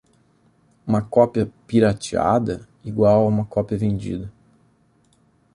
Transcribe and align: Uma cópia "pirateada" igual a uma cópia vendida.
Uma 0.87 1.03
cópia 1.03 1.51
"pirateada" 1.67 2.67
igual 2.83 3.23
a 3.23 3.27
uma 3.27 3.45
cópia 3.45 3.77
vendida. 3.77 4.33